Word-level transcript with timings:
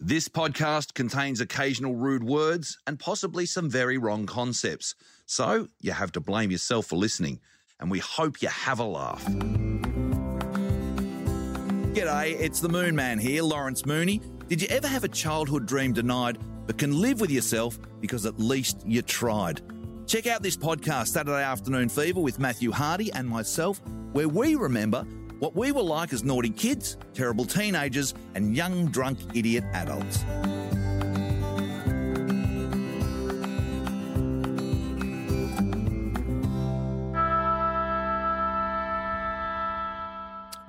This 0.00 0.28
podcast 0.28 0.94
contains 0.94 1.40
occasional 1.40 1.96
rude 1.96 2.22
words 2.22 2.78
and 2.86 3.00
possibly 3.00 3.46
some 3.46 3.68
very 3.68 3.98
wrong 3.98 4.26
concepts. 4.26 4.94
So 5.26 5.66
you 5.80 5.90
have 5.90 6.12
to 6.12 6.20
blame 6.20 6.52
yourself 6.52 6.86
for 6.86 6.94
listening, 6.94 7.40
and 7.80 7.90
we 7.90 7.98
hope 7.98 8.40
you 8.40 8.46
have 8.46 8.78
a 8.78 8.84
laugh. 8.84 9.24
G'day, 11.94 12.38
it's 12.38 12.60
the 12.60 12.68
Moon 12.68 12.94
Man 12.94 13.18
here, 13.18 13.42
Lawrence 13.42 13.84
Mooney. 13.86 14.20
Did 14.46 14.62
you 14.62 14.68
ever 14.68 14.86
have 14.86 15.02
a 15.02 15.08
childhood 15.08 15.66
dream 15.66 15.94
denied, 15.94 16.38
but 16.68 16.78
can 16.78 17.00
live 17.00 17.20
with 17.20 17.32
yourself 17.32 17.76
because 18.00 18.24
at 18.24 18.38
least 18.38 18.80
you 18.86 19.02
tried? 19.02 19.62
Check 20.06 20.28
out 20.28 20.44
this 20.44 20.56
podcast, 20.56 21.08
Saturday 21.08 21.42
Afternoon 21.42 21.88
Fever, 21.88 22.20
with 22.20 22.38
Matthew 22.38 22.70
Hardy 22.70 23.10
and 23.14 23.28
myself, 23.28 23.80
where 24.12 24.28
we 24.28 24.54
remember 24.54 25.04
what 25.38 25.54
we 25.54 25.72
were 25.72 25.82
like 25.82 26.12
as 26.12 26.24
naughty 26.24 26.50
kids, 26.50 26.96
terrible 27.14 27.44
teenagers, 27.44 28.14
and 28.34 28.56
young, 28.56 28.86
drunk, 28.86 29.18
idiot 29.34 29.64
adults. 29.72 30.24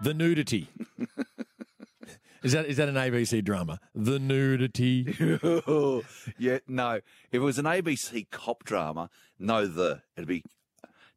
The 0.01 0.13
nudity. 0.13 0.69
is 2.43 2.53
that 2.53 2.67
is 2.67 2.77
that 2.77 2.88
an 2.88 2.95
ABC 2.95 3.43
drama? 3.43 3.79
The 3.93 4.17
nudity. 4.17 5.13
yeah, 6.39 6.59
no. 6.67 6.95
If 6.95 7.33
it 7.33 7.39
was 7.39 7.59
an 7.59 7.65
ABC 7.65 8.29
cop 8.31 8.63
drama, 8.63 9.09
no, 9.38 9.67
the 9.67 10.01
it'd 10.15 10.27
be 10.27 10.43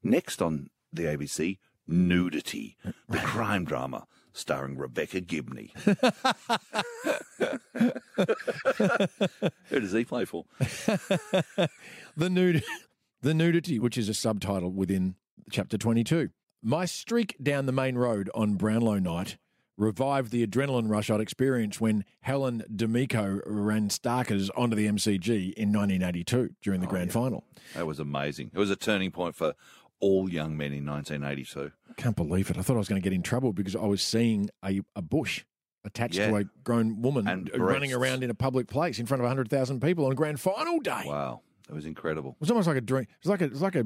next 0.02 0.42
on 0.42 0.70
the 0.92 1.04
ABC 1.04 1.58
Nudity, 1.86 2.76
the 3.08 3.18
crime 3.18 3.64
drama 3.64 4.06
starring 4.32 4.76
Rebecca 4.76 5.20
Gibney. 5.20 5.72
Who 9.68 9.80
does 9.80 9.92
he 9.92 10.04
play 10.04 10.24
for? 10.24 10.44
the 12.16 12.30
nude, 12.30 12.62
the 13.20 13.34
nudity, 13.34 13.78
which 13.78 13.98
is 13.98 14.08
a 14.08 14.14
subtitle 14.14 14.72
within 14.72 15.16
chapter 15.50 15.76
twenty-two. 15.76 16.30
My 16.62 16.84
streak 16.84 17.36
down 17.42 17.66
the 17.66 17.72
main 17.72 17.96
road 17.96 18.30
on 18.34 18.54
Brownlow 18.54 19.00
night 19.00 19.36
revived 19.76 20.30
the 20.30 20.46
adrenaline 20.46 20.88
rush 20.88 21.10
I'd 21.10 21.20
experienced 21.20 21.80
when 21.80 22.04
Helen 22.20 22.62
D'Amico 22.74 23.40
ran 23.46 23.88
Starkers 23.88 24.50
onto 24.56 24.76
the 24.76 24.86
MCG 24.86 25.54
in 25.54 25.72
1982 25.72 26.50
during 26.62 26.80
the 26.80 26.86
oh, 26.86 26.90
grand 26.90 27.12
final. 27.12 27.44
That 27.74 27.86
was 27.86 27.98
amazing. 27.98 28.50
It 28.54 28.58
was 28.58 28.70
a 28.70 28.76
turning 28.76 29.10
point 29.10 29.34
for 29.34 29.54
all 30.02 30.28
young 30.30 30.54
men 30.56 30.72
in 30.74 30.84
1982. 30.84 31.72
Can't 31.96 32.16
believe 32.16 32.50
it. 32.50 32.58
I 32.58 32.62
thought 32.62 32.74
I 32.74 32.78
was 32.78 32.88
going 32.88 33.00
to 33.00 33.04
get 33.04 33.14
in 33.14 33.22
trouble 33.22 33.52
because 33.54 33.74
I 33.74 33.86
was 33.86 34.02
seeing 34.02 34.50
a, 34.64 34.80
a 34.94 35.00
bush 35.00 35.44
attached 35.84 36.14
to 36.16 36.36
a 36.36 36.44
grown 36.64 37.00
woman 37.00 37.26
And 37.26 37.50
running 37.56 37.90
breasts. 37.90 37.94
around 37.94 38.22
in 38.24 38.28
a 38.30 38.34
public 38.34 38.66
place 38.68 38.98
in 38.98 39.06
front 39.06 39.20
of 39.20 39.24
100,000 39.24 39.80
people 39.80 40.04
on 40.06 40.14
grand 40.14 40.38
final 40.40 40.78
day. 40.80 41.04
Wow, 41.06 41.40
that 41.68 41.74
was 41.74 41.86
incredible. 41.86 42.30
It 42.32 42.40
was 42.40 42.50
almost 42.50 42.68
like 42.68 42.76
a 42.76 42.80
dream. 42.82 43.02
It 43.04 43.08
was 43.22 43.30
like 43.30 43.40
a, 43.40 43.44
it 43.44 43.52
was 43.52 43.62
like 43.62 43.74
a, 43.76 43.84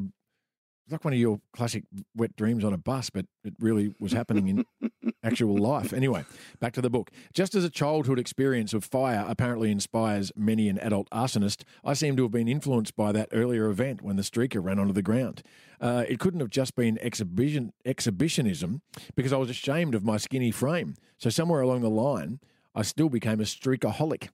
it 0.86 0.90
was 0.90 0.92
like 0.92 1.04
one 1.04 1.14
of 1.14 1.18
your 1.18 1.40
classic 1.52 1.82
wet 2.14 2.36
dreams 2.36 2.64
on 2.64 2.72
a 2.72 2.78
bus, 2.78 3.10
but 3.10 3.26
it 3.44 3.54
really 3.58 3.92
was 3.98 4.12
happening 4.12 4.46
in 4.46 4.64
actual 5.24 5.58
life. 5.58 5.92
Anyway, 5.92 6.24
back 6.60 6.72
to 6.74 6.80
the 6.80 6.88
book. 6.88 7.10
Just 7.34 7.56
as 7.56 7.64
a 7.64 7.70
childhood 7.70 8.20
experience 8.20 8.72
of 8.72 8.84
fire 8.84 9.24
apparently 9.26 9.72
inspires 9.72 10.30
many 10.36 10.68
an 10.68 10.78
adult 10.78 11.10
arsonist, 11.10 11.64
I 11.84 11.94
seem 11.94 12.16
to 12.18 12.22
have 12.22 12.30
been 12.30 12.46
influenced 12.46 12.94
by 12.94 13.10
that 13.10 13.28
earlier 13.32 13.66
event 13.66 14.00
when 14.02 14.14
the 14.14 14.22
streaker 14.22 14.62
ran 14.62 14.78
onto 14.78 14.92
the 14.92 15.02
ground. 15.02 15.42
Uh, 15.80 16.04
it 16.08 16.20
couldn't 16.20 16.38
have 16.38 16.50
just 16.50 16.76
been 16.76 16.98
exhibition 17.02 17.72
exhibitionism 17.84 18.82
because 19.16 19.32
I 19.32 19.38
was 19.38 19.50
ashamed 19.50 19.96
of 19.96 20.04
my 20.04 20.18
skinny 20.18 20.52
frame. 20.52 20.94
So 21.18 21.30
somewhere 21.30 21.62
along 21.62 21.80
the 21.80 21.90
line, 21.90 22.38
I 22.76 22.82
still 22.82 23.08
became 23.08 23.40
a 23.40 23.44
streakaholic. 23.44 24.28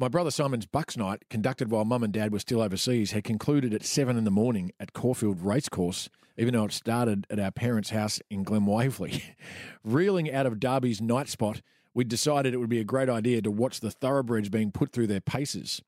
My 0.00 0.08
brother 0.08 0.30
Simon's 0.30 0.64
Bucks 0.64 0.96
night, 0.96 1.24
conducted 1.28 1.70
while 1.70 1.84
mum 1.84 2.02
and 2.02 2.10
dad 2.10 2.32
were 2.32 2.38
still 2.38 2.62
overseas, 2.62 3.10
had 3.10 3.22
concluded 3.22 3.74
at 3.74 3.84
seven 3.84 4.16
in 4.16 4.24
the 4.24 4.30
morning 4.30 4.72
at 4.80 4.94
Caulfield 4.94 5.42
Racecourse, 5.42 6.08
even 6.38 6.54
though 6.54 6.64
it 6.64 6.72
started 6.72 7.26
at 7.28 7.38
our 7.38 7.50
parents' 7.50 7.90
house 7.90 8.18
in 8.30 8.42
Glen 8.42 8.64
Waverley. 8.64 9.22
Reeling 9.84 10.32
out 10.32 10.46
of 10.46 10.58
Derby's 10.58 11.02
night 11.02 11.28
spot, 11.28 11.60
we 11.92 12.04
decided 12.04 12.54
it 12.54 12.56
would 12.56 12.70
be 12.70 12.80
a 12.80 12.84
great 12.84 13.10
idea 13.10 13.42
to 13.42 13.50
watch 13.50 13.80
the 13.80 13.90
thoroughbreds 13.90 14.48
being 14.48 14.72
put 14.72 14.90
through 14.90 15.06
their 15.06 15.20
paces. 15.20 15.82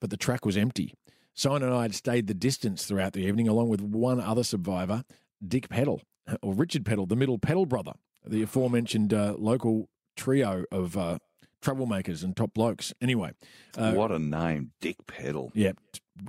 But 0.00 0.10
the 0.10 0.16
track 0.16 0.44
was 0.44 0.56
empty. 0.56 0.92
Simon 1.32 1.62
and 1.62 1.72
I 1.72 1.82
had 1.82 1.94
stayed 1.94 2.26
the 2.26 2.34
distance 2.34 2.84
throughout 2.84 3.12
the 3.12 3.24
evening, 3.24 3.46
along 3.46 3.68
with 3.68 3.80
one 3.80 4.18
other 4.20 4.42
survivor, 4.42 5.04
Dick 5.46 5.68
Peddle, 5.68 6.02
or 6.42 6.52
Richard 6.52 6.84
Peddle, 6.84 7.06
the 7.06 7.14
middle 7.14 7.38
Peddle 7.38 7.66
brother, 7.66 7.92
the 8.26 8.42
aforementioned 8.42 9.14
uh, 9.14 9.36
local 9.38 9.88
trio 10.16 10.64
of 10.72 10.96
uh, 10.96 11.18
troublemakers 11.62 12.22
and 12.22 12.36
top 12.36 12.52
blokes. 12.54 12.92
Anyway, 13.00 13.32
uh, 13.78 13.92
what 13.92 14.10
a 14.12 14.18
name, 14.18 14.72
Dick 14.80 14.96
Peddle. 15.06 15.50
yeah, 15.54 15.72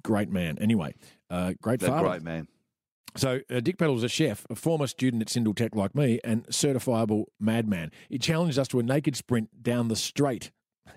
great 0.04 0.30
man. 0.30 0.58
Anyway, 0.60 0.94
uh, 1.30 1.54
great 1.62 1.80
That 1.82 1.88
father. 1.90 2.08
great 2.10 2.24
man. 2.24 2.48
So 3.16 3.42
uh, 3.52 3.60
Dick 3.60 3.78
Peddle 3.78 3.94
was 3.94 4.04
a 4.04 4.10
chef, 4.10 4.46
a 4.50 4.56
former 4.56 4.88
student 4.88 5.22
at 5.22 5.28
Syndal 5.28 5.56
Tech 5.56 5.76
like 5.76 5.94
me, 5.94 6.20
and 6.24 6.46
certifiable 6.48 7.26
madman. 7.40 7.92
He 8.10 8.18
challenged 8.18 8.58
us 8.58 8.68
to 8.70 8.80
a 8.80 8.84
naked 8.84 9.16
sprint 9.16 9.62
down 9.62 9.88
the 9.88 9.96
straight 9.96 10.52
uh, 10.88 10.92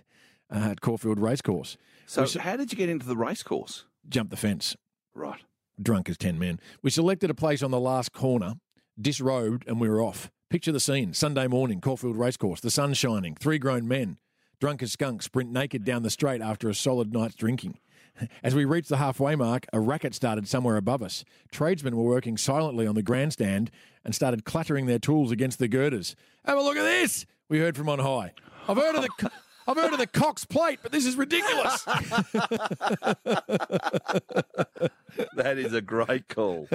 at 0.51 0.81
Caulfield 0.81 1.19
Racecourse. 1.21 1.77
So, 2.07 2.23
We 2.23 2.41
how 2.41 2.57
did 2.57 2.73
you 2.73 2.79
get 2.79 2.89
into 2.89 3.05
the 3.07 3.17
race 3.17 3.43
course? 3.43 3.85
Jumped 4.09 4.31
the 4.31 4.37
fence, 4.37 4.77
Right. 5.15 5.41
drunk 5.83 6.09
as 6.09 6.17
ten 6.17 6.39
men. 6.39 6.59
We 6.83 6.89
selected 6.91 7.29
a 7.29 7.35
place 7.35 7.63
on 7.63 7.71
the 7.71 7.81
last 7.81 8.13
corner, 8.13 8.55
disrobed, 8.99 9.65
and 9.67 9.79
we 9.81 9.89
were 9.89 10.01
off. 10.01 10.31
Picture 10.49 10.73
the 10.73 10.81
scene: 10.81 11.13
Sunday 11.13 11.49
morning, 11.49 11.81
Caulfield 11.83 12.17
Racecourse, 12.17 12.61
the 12.61 12.71
sun 12.71 12.95
shining, 12.95 13.35
three 13.35 13.59
grown 13.59 13.87
men, 13.89 14.17
drunk 14.61 14.83
as 14.83 14.93
skunks, 14.93 15.27
sprint 15.27 15.50
naked 15.50 15.84
down 15.84 16.03
the 16.03 16.11
straight 16.11 16.41
after 16.41 16.69
a 16.69 16.75
solid 16.75 17.12
night's 17.12 17.34
drinking. 17.34 17.78
As 18.43 18.55
we 18.55 18.65
reached 18.65 18.89
the 18.89 18.97
halfway 18.97 19.37
mark, 19.37 19.67
a 19.75 19.81
racket 19.81 20.15
started 20.15 20.49
somewhere 20.49 20.77
above 20.78 21.03
us. 21.03 21.22
Tradesmen 21.53 21.94
were 21.97 22.03
working 22.05 22.39
silently 22.39 22.87
on 22.87 22.95
the 22.95 23.03
grandstand 23.03 23.71
and 24.05 24.15
started 24.15 24.47
clattering 24.47 24.87
their 24.87 24.99
tools 24.99 25.31
against 25.31 25.59
the 25.59 25.69
girders. 25.69 26.16
Have 26.47 26.56
a 26.56 26.62
look 26.62 26.78
at 26.78 26.83
this! 26.83 27.27
We 27.50 27.59
heard 27.59 27.77
from 27.77 27.91
on 27.91 27.99
high. 27.99 28.33
I've 28.69 28.78
heard 28.78 28.95
of 28.97 29.03
the. 29.03 29.09
co- 29.19 29.28
I've 29.69 29.77
heard 29.77 29.93
of 29.93 29.99
the 29.99 30.06
Cox 30.06 30.45
plate, 30.45 30.78
but 30.81 30.93
this 30.93 31.05
is 31.06 31.16
ridiculous. 31.16 31.84
That 35.34 35.56
is 35.59 35.72
a 35.72 35.81
great 35.81 36.28
call. 36.28 36.69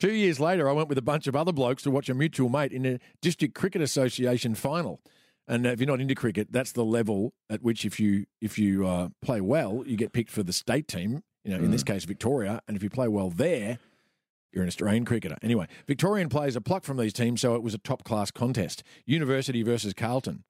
Two 0.00 0.10
years 0.12 0.40
later, 0.40 0.68
I 0.68 0.72
went 0.72 0.88
with 0.88 0.98
a 0.98 1.02
bunch 1.02 1.26
of 1.28 1.36
other 1.36 1.52
blokes 1.52 1.82
to 1.84 1.90
watch 1.90 2.08
a 2.08 2.14
mutual 2.14 2.48
mate 2.48 2.72
in 2.72 2.84
a 2.84 2.98
District 3.20 3.54
Cricket 3.54 3.80
Association 3.80 4.54
final. 4.54 5.00
And 5.48 5.66
if 5.66 5.80
you're 5.80 5.88
not 5.88 6.00
into 6.00 6.14
cricket, 6.14 6.48
that's 6.50 6.72
the 6.72 6.84
level 6.84 7.32
at 7.48 7.62
which, 7.62 7.84
if 7.84 7.98
you 7.98 8.26
if 8.40 8.58
you 8.58 8.86
uh, 8.86 9.08
play 9.22 9.40
well, 9.40 9.82
you 9.86 9.96
get 9.96 10.12
picked 10.12 10.30
for 10.30 10.42
the 10.42 10.52
state 10.52 10.86
team. 10.86 11.22
You 11.44 11.56
know, 11.56 11.64
in 11.64 11.70
this 11.70 11.82
case, 11.82 12.04
Victoria. 12.04 12.60
And 12.68 12.76
if 12.76 12.82
you 12.82 12.90
play 12.90 13.08
well 13.08 13.30
there, 13.30 13.78
you're 14.52 14.62
an 14.62 14.68
Australian 14.68 15.06
cricketer. 15.06 15.38
Anyway, 15.42 15.66
Victorian 15.86 16.28
players 16.28 16.56
are 16.56 16.60
plucked 16.60 16.84
from 16.84 16.98
these 16.98 17.14
teams, 17.14 17.40
so 17.40 17.54
it 17.54 17.62
was 17.62 17.72
a 17.72 17.78
top 17.78 18.04
class 18.04 18.30
contest. 18.30 18.82
University 19.06 19.62
versus 19.62 19.94
Carlton. 19.94 20.44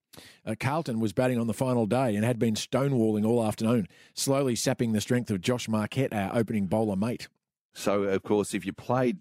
Uh, 0.45 0.57
Carlton 0.59 0.99
was 0.99 1.13
batting 1.13 1.39
on 1.39 1.47
the 1.47 1.55
final 1.55 1.87
day 1.87 2.17
and 2.17 2.25
had 2.25 2.39
been 2.39 2.55
stonewalling 2.55 3.25
all 3.25 3.45
afternoon, 3.45 3.87
slowly 4.15 4.57
sapping 4.57 4.93
the 4.93 5.01
strength 5.01 5.31
of 5.31 5.41
Josh 5.41 5.69
Marquette, 5.69 6.13
our 6.13 6.37
opening 6.37 6.67
bowler 6.67 6.97
mate. 6.97 7.29
So, 7.75 8.05
of 8.05 8.25
course, 8.25 8.55
if 8.55 8.67
you 8.67 8.73
played 8.73 9.19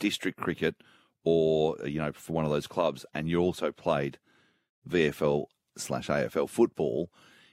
district 0.00 0.38
cricket 0.40 0.74
or, 1.22 1.76
you 1.84 2.00
know, 2.00 2.10
for 2.12 2.32
one 2.32 2.44
of 2.44 2.50
those 2.50 2.66
clubs 2.66 3.06
and 3.14 3.28
you 3.28 3.38
also 3.38 3.70
played 3.70 4.18
VFL 4.88 5.46
slash 5.76 6.08
AFL 6.08 6.48
football, 6.48 7.10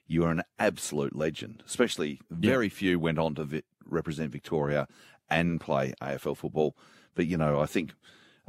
you 0.08 0.24
are 0.24 0.32
an 0.32 0.42
absolute 0.60 1.16
legend. 1.16 1.64
Especially 1.66 2.20
very 2.30 2.70
few 2.70 3.00
went 3.00 3.18
on 3.20 3.36
to 3.36 3.44
vi- 3.44 3.64
represent 3.86 4.32
Victoria 4.32 4.88
and 5.30 5.60
play 5.62 5.94
AFL 6.02 6.36
football. 6.38 6.76
But, 7.16 7.28
you 7.28 7.38
know, 7.38 7.60
I 7.60 7.66
think 7.66 7.94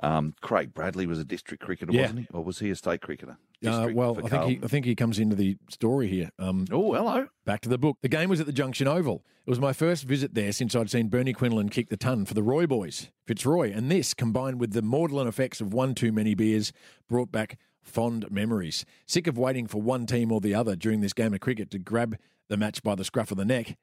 um, 0.03 0.35
Craig 0.41 0.75
Bradley 0.75 1.07
was 1.07 1.19
a 1.19 1.25
district 1.25 1.63
cricketer, 1.63 1.93
Yeah. 1.93 2.03
wasn't 2.03 2.21
he? 2.21 2.27
Or 2.33 2.43
was 2.45 2.59
he 2.59 2.71
a 2.71 2.77
state 2.77 3.01
cricketer? 3.01 3.37
Uh, 3.65 3.89
well, 3.95 4.19
I 4.25 4.29
think 4.29 4.45
he, 4.45 4.65
I 4.65 4.67
think 4.67 4.85
he 4.87 4.97
comes 4.97 5.21
into 5.21 5.37
the 5.37 5.57
story 5.71 6.09
here. 6.09 6.31
Um, 6.41 6.65
Oh, 6.73 6.95
hello. 6.95 7.29
Back 7.45 7.61
to 7.61 7.69
the 7.69 7.79
book. 7.79 7.99
The 8.03 8.09
game 8.09 8.29
was 8.29 8.41
at 8.41 8.47
the 8.47 8.53
Junction 8.53 8.89
Oval. 8.89 9.25
It 9.47 9.51
was 9.51 9.61
my 9.61 9.73
first 9.73 10.03
visit 10.05 10.35
there 10.35 10.51
since 10.51 10.75
I'd 10.75 10.91
seen 10.91 11.09
Bernie 11.09 11.33
Quinlan 11.33 11.69
kick 11.69 11.89
the 11.89 11.97
ton 11.97 12.25
for 12.25 12.35
the 12.35 12.43
Roy 12.43 12.67
boys, 12.67 13.11
Fitzroy. 13.25 13.73
And 13.73 13.89
this, 13.89 14.15
combined 14.15 14.59
with 14.59 14.73
the 14.73 14.83
maudlin 14.83 15.29
effects 15.29 15.61
of 15.61 15.73
one 15.73 15.95
too 15.95 16.11
many 16.11 16.35
beers, 16.35 16.73
brought 17.09 17.31
back 17.31 17.57
fond 17.83 18.31
memories. 18.31 18.85
Sick 19.07 19.27
of 19.27 19.37
waiting 19.37 19.67
for 19.67 19.83
one 19.83 20.07
team 20.07 20.33
or 20.33 20.41
the 20.41 20.55
other 20.55 20.77
during 20.77 21.01
this 21.01 21.13
game 21.13 21.35
of 21.35 21.41
cricket 21.41 21.71
to 21.73 21.79
grab 21.79 22.17
the 22.49 22.57
match 22.57 22.83
by 22.83 22.95
the 22.95 23.05
scruff 23.05 23.31
of 23.31 23.37
the 23.37 23.45
neck, 23.45 23.77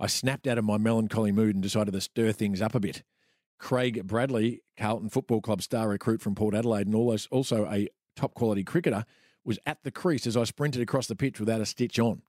I 0.00 0.06
snapped 0.06 0.46
out 0.46 0.58
of 0.58 0.64
my 0.64 0.78
melancholy 0.78 1.32
mood 1.32 1.54
and 1.54 1.62
decided 1.62 1.92
to 1.92 2.00
stir 2.00 2.32
things 2.32 2.62
up 2.62 2.74
a 2.74 2.80
bit. 2.80 3.02
Craig 3.58 4.06
Bradley, 4.06 4.62
Carlton 4.76 5.08
Football 5.08 5.40
Club 5.40 5.62
star 5.62 5.88
recruit 5.88 6.20
from 6.20 6.34
Port 6.34 6.54
Adelaide 6.54 6.86
and 6.86 6.94
also 6.94 7.66
a 7.66 7.88
top 8.14 8.34
quality 8.34 8.62
cricketer, 8.62 9.04
was 9.44 9.58
at 9.66 9.82
the 9.82 9.90
crease 9.90 10.26
as 10.26 10.36
I 10.36 10.44
sprinted 10.44 10.82
across 10.82 11.06
the 11.06 11.16
pitch 11.16 11.40
without 11.40 11.60
a 11.60 11.66
stitch 11.66 11.98
on. 11.98 12.22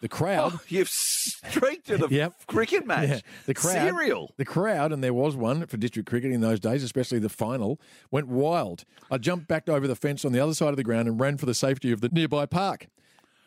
The 0.00 0.08
crowd. 0.08 0.52
Oh, 0.54 0.60
you've 0.68 0.88
streaked 0.88 1.90
at 1.90 2.00
a 2.02 2.08
Yep. 2.08 2.46
cricket 2.46 2.86
match. 2.86 3.08
Yeah, 3.08 3.20
the 3.46 3.54
crowd, 3.54 3.72
Serial. 3.88 4.32
The 4.36 4.44
crowd, 4.44 4.92
and 4.92 5.02
there 5.02 5.12
was 5.14 5.34
one 5.34 5.66
for 5.66 5.76
district 5.76 6.08
cricket 6.08 6.30
in 6.32 6.40
those 6.40 6.60
days, 6.60 6.82
especially 6.84 7.18
the 7.18 7.28
final, 7.28 7.80
went 8.10 8.28
wild. 8.28 8.84
I 9.10 9.18
jumped 9.18 9.48
back 9.48 9.68
over 9.68 9.88
the 9.88 9.96
fence 9.96 10.24
on 10.24 10.30
the 10.32 10.38
other 10.40 10.54
side 10.54 10.68
of 10.70 10.76
the 10.76 10.84
ground 10.84 11.08
and 11.08 11.18
ran 11.18 11.36
for 11.36 11.46
the 11.46 11.54
safety 11.54 11.90
of 11.90 12.00
the 12.00 12.08
nearby 12.10 12.46
park. 12.46 12.86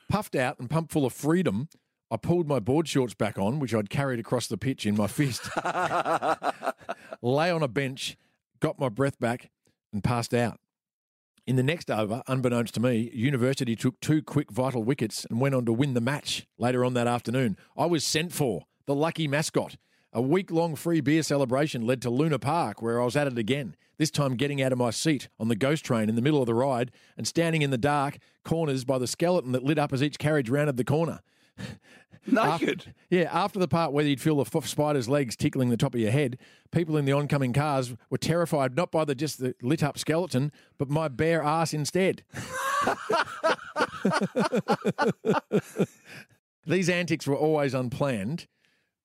Puffed 0.10 0.36
out 0.36 0.60
and 0.60 0.70
pumped 0.70 0.92
full 0.92 1.06
of 1.06 1.14
freedom, 1.14 1.70
I 2.14 2.18
pulled 2.18 2.46
my 2.50 2.60
board 2.60 2.90
shorts 2.90 3.14
back 3.14 3.40
on, 3.40 3.60
which 3.60 3.74
I'd 3.74 3.90
carried 3.90 4.20
across 4.20 4.48
the 4.48 4.58
pitch 4.58 4.86
in 4.86 4.98
my 4.98 5.08
fist, 5.08 5.50
lay 7.22 7.50
on 7.52 7.64
a 7.64 7.68
bench, 7.68 8.18
got 8.60 8.78
my 8.80 8.90
breath 8.90 9.20
back, 9.20 9.50
and 9.94 10.04
passed 10.04 10.34
out. 10.34 10.60
In 11.48 11.56
the 11.56 11.64
next 11.64 11.90
over, 11.90 12.22
unbeknownst 12.28 12.76
to 12.76 12.80
me, 12.80 13.10
University 13.16 13.76
took 13.76 14.00
two 14.00 14.22
quick 14.22 14.52
vital 14.52 14.84
wickets 14.84 15.26
and 15.26 15.42
went 15.42 15.56
on 15.56 15.66
to 15.66 15.74
win 15.74 15.96
the 15.96 16.02
match 16.02 16.46
later 16.60 16.86
on 16.86 16.94
that 16.94 17.08
afternoon. 17.08 17.58
I 17.76 17.88
was 17.88 18.04
sent 18.04 18.32
for, 18.32 18.66
the 18.86 18.94
lucky 18.94 19.28
mascot. 19.28 19.76
A 20.14 20.22
week 20.22 20.52
long 20.52 20.76
free 20.76 21.02
beer 21.02 21.24
celebration 21.24 21.88
led 21.88 22.00
to 22.04 22.12
Luna 22.12 22.38
Park, 22.38 22.80
where 22.80 23.02
I 23.02 23.06
was 23.06 23.16
at 23.16 23.26
it 23.26 23.40
again, 23.40 23.76
this 23.98 24.12
time 24.12 24.36
getting 24.36 24.62
out 24.62 24.72
of 24.72 24.78
my 24.78 24.92
seat 24.92 25.30
on 25.40 25.48
the 25.48 25.56
ghost 25.56 25.84
train 25.84 26.10
in 26.10 26.16
the 26.16 26.22
middle 26.22 26.42
of 26.42 26.46
the 26.46 26.54
ride 26.54 26.92
and 27.18 27.28
standing 27.28 27.64
in 27.64 27.72
the 27.72 27.78
dark 27.78 28.20
corners 28.46 28.86
by 28.86 29.00
the 29.00 29.08
skeleton 29.08 29.52
that 29.54 29.64
lit 29.64 29.80
up 29.80 29.92
as 29.94 30.04
each 30.04 30.20
carriage 30.20 30.50
rounded 30.50 30.78
the 30.78 30.84
corner. 30.84 31.22
Naked. 32.28 32.82
After, 32.82 32.94
yeah, 33.10 33.30
after 33.32 33.60
the 33.60 33.68
part 33.68 33.94
where 33.94 34.06
you'd 34.06 34.22
feel 34.22 34.44
the 34.44 34.62
spider's 34.62 35.10
legs 35.10 35.36
tickling 35.36 35.70
the 35.70 35.78
top 35.78 35.96
of 35.96 36.00
your 36.00 36.12
head, 36.12 36.38
people 36.72 36.98
in 36.98 37.06
the 37.06 37.14
oncoming 37.14 37.52
cars 37.52 37.96
were 38.12 38.20
terrified 38.20 38.76
not 38.76 38.92
by 38.92 39.06
the 39.06 39.16
just 39.16 39.40
the 39.40 39.56
lit 39.64 39.82
up 39.82 39.98
skeleton, 39.98 40.52
but 40.78 40.88
my 40.90 41.08
bare 41.08 41.42
ass 41.42 41.74
instead. 41.74 42.24
These 46.66 46.90
antics 46.90 47.26
were 47.26 47.36
always 47.36 47.74
unplanned, 47.74 48.46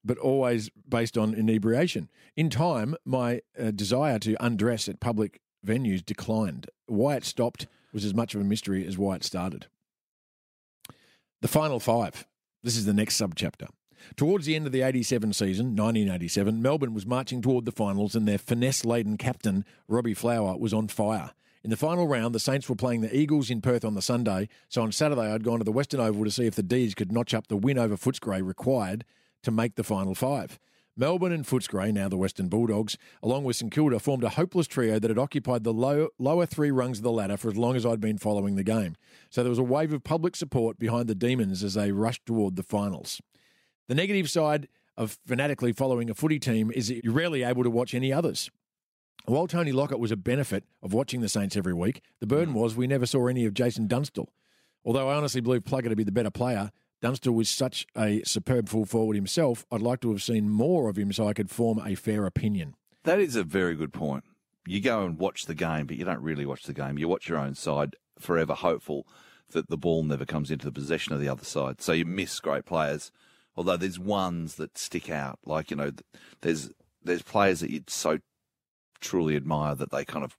but 0.04 0.18
always 0.18 0.68
based 0.86 1.16
on 1.16 1.32
inebriation. 1.32 2.10
In 2.36 2.50
time, 2.50 2.96
my 3.04 3.40
uh, 3.58 3.70
desire 3.70 4.18
to 4.20 4.36
undress 4.44 4.88
at 4.88 5.00
public 5.00 5.40
venues 5.66 6.04
declined. 6.04 6.68
Why 6.86 7.16
it 7.16 7.24
stopped 7.24 7.66
was 7.92 8.04
as 8.04 8.14
much 8.14 8.34
of 8.34 8.42
a 8.42 8.44
mystery 8.44 8.86
as 8.86 8.98
why 8.98 9.16
it 9.16 9.24
started. 9.24 9.66
The 11.40 11.48
final 11.48 11.80
five. 11.80 12.26
This 12.66 12.76
is 12.76 12.84
the 12.84 12.92
next 12.92 13.14
subchapter. 13.16 13.68
Towards 14.16 14.44
the 14.44 14.56
end 14.56 14.66
of 14.66 14.72
the 14.72 14.82
87 14.82 15.34
season, 15.34 15.76
1987, 15.76 16.60
Melbourne 16.60 16.94
was 16.94 17.06
marching 17.06 17.40
toward 17.40 17.64
the 17.64 17.70
finals 17.70 18.16
and 18.16 18.26
their 18.26 18.38
finesse 18.38 18.84
laden 18.84 19.16
captain, 19.16 19.64
Robbie 19.86 20.14
Flower, 20.14 20.56
was 20.56 20.74
on 20.74 20.88
fire. 20.88 21.30
In 21.62 21.70
the 21.70 21.76
final 21.76 22.08
round, 22.08 22.34
the 22.34 22.40
Saints 22.40 22.68
were 22.68 22.74
playing 22.74 23.02
the 23.02 23.16
Eagles 23.16 23.50
in 23.50 23.60
Perth 23.60 23.84
on 23.84 23.94
the 23.94 24.02
Sunday, 24.02 24.48
so 24.68 24.82
on 24.82 24.90
Saturday 24.90 25.32
I'd 25.32 25.44
gone 25.44 25.58
to 25.58 25.64
the 25.64 25.70
Western 25.70 26.00
Oval 26.00 26.24
to 26.24 26.30
see 26.32 26.46
if 26.46 26.56
the 26.56 26.62
D's 26.64 26.96
could 26.96 27.12
notch 27.12 27.34
up 27.34 27.46
the 27.46 27.56
win 27.56 27.78
over 27.78 27.96
Footscray 27.96 28.44
required 28.44 29.04
to 29.44 29.52
make 29.52 29.76
the 29.76 29.84
final 29.84 30.16
five. 30.16 30.58
Melbourne 30.98 31.32
and 31.32 31.44
Footscray, 31.44 31.92
now 31.92 32.08
the 32.08 32.16
Western 32.16 32.48
Bulldogs, 32.48 32.96
along 33.22 33.44
with 33.44 33.56
St 33.56 33.70
Kilda, 33.70 33.98
formed 33.98 34.24
a 34.24 34.30
hopeless 34.30 34.66
trio 34.66 34.98
that 34.98 35.10
had 35.10 35.18
occupied 35.18 35.62
the 35.62 35.72
low, 35.72 36.08
lower 36.18 36.46
three 36.46 36.70
rungs 36.70 36.98
of 36.98 37.04
the 37.04 37.12
ladder 37.12 37.36
for 37.36 37.48
as 37.48 37.56
long 37.56 37.76
as 37.76 37.84
I'd 37.84 38.00
been 38.00 38.16
following 38.16 38.56
the 38.56 38.64
game. 38.64 38.96
So 39.28 39.42
there 39.42 39.50
was 39.50 39.58
a 39.58 39.62
wave 39.62 39.92
of 39.92 40.04
public 40.04 40.34
support 40.34 40.78
behind 40.78 41.08
the 41.08 41.14
Demons 41.14 41.62
as 41.62 41.74
they 41.74 41.92
rushed 41.92 42.24
toward 42.24 42.56
the 42.56 42.62
finals. 42.62 43.20
The 43.88 43.94
negative 43.94 44.30
side 44.30 44.68
of 44.96 45.18
fanatically 45.26 45.72
following 45.72 46.08
a 46.08 46.14
footy 46.14 46.38
team 46.38 46.72
is 46.74 46.88
that 46.88 47.04
you're 47.04 47.12
rarely 47.12 47.42
able 47.42 47.62
to 47.62 47.70
watch 47.70 47.94
any 47.94 48.10
others. 48.10 48.50
While 49.26 49.48
Tony 49.48 49.72
Lockett 49.72 49.98
was 49.98 50.12
a 50.12 50.16
benefit 50.16 50.64
of 50.82 50.94
watching 50.94 51.20
the 51.20 51.28
Saints 51.28 51.56
every 51.56 51.74
week, 51.74 52.00
the 52.20 52.26
burden 52.26 52.54
mm. 52.54 52.58
was 52.58 52.74
we 52.74 52.86
never 52.86 53.06
saw 53.06 53.26
any 53.26 53.44
of 53.44 53.54
Jason 53.54 53.86
Dunstall. 53.86 54.28
Although 54.84 55.08
I 55.08 55.16
honestly 55.16 55.40
believe 55.40 55.64
Plugger 55.64 55.88
to 55.88 55.96
be 55.96 56.04
the 56.04 56.12
better 56.12 56.30
player, 56.30 56.70
Dunstall 57.06 57.34
was 57.34 57.48
such 57.48 57.86
a 57.96 58.20
superb 58.24 58.68
full 58.68 58.84
forward 58.84 59.14
himself, 59.14 59.64
I'd 59.70 59.80
like 59.80 60.00
to 60.00 60.10
have 60.10 60.24
seen 60.24 60.48
more 60.48 60.88
of 60.88 60.98
him 60.98 61.12
so 61.12 61.28
I 61.28 61.34
could 61.34 61.50
form 61.50 61.80
a 61.84 61.94
fair 61.94 62.26
opinion. 62.26 62.74
That 63.04 63.20
is 63.20 63.36
a 63.36 63.44
very 63.44 63.76
good 63.76 63.92
point. 63.92 64.24
You 64.66 64.80
go 64.80 65.04
and 65.04 65.16
watch 65.16 65.46
the 65.46 65.54
game, 65.54 65.86
but 65.86 65.96
you 65.98 66.04
don't 66.04 66.20
really 66.20 66.44
watch 66.44 66.64
the 66.64 66.72
game. 66.72 66.98
You 66.98 67.06
watch 67.06 67.28
your 67.28 67.38
own 67.38 67.54
side, 67.54 67.94
forever 68.18 68.54
hopeful 68.54 69.06
that 69.52 69.68
the 69.68 69.76
ball 69.76 70.02
never 70.02 70.24
comes 70.24 70.50
into 70.50 70.66
the 70.66 70.72
possession 70.72 71.12
of 71.12 71.20
the 71.20 71.28
other 71.28 71.44
side. 71.44 71.80
So 71.80 71.92
you 71.92 72.04
miss 72.04 72.40
great 72.40 72.64
players. 72.64 73.12
Although 73.54 73.76
there's 73.76 74.00
ones 74.00 74.56
that 74.56 74.76
stick 74.76 75.08
out, 75.08 75.38
like 75.44 75.70
you 75.70 75.76
know, 75.76 75.92
there's 76.40 76.70
there's 77.04 77.22
players 77.22 77.60
that 77.60 77.70
you'd 77.70 77.88
so 77.88 78.18
truly 79.00 79.36
admire 79.36 79.76
that 79.76 79.92
they 79.92 80.04
kind 80.04 80.24
of 80.24 80.36